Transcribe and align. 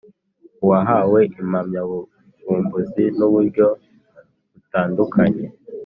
uwahawe 0.63 1.19
impamyabuvumbuzi 1.41 3.03
n 3.17 3.19
uburyo 3.27 3.65
butandukanye 4.53 5.45